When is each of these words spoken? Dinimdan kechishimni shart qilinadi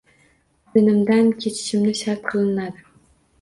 Dinimdan 0.77 1.29
kechishimni 1.43 1.93
shart 2.01 2.27
qilinadi 2.31 2.89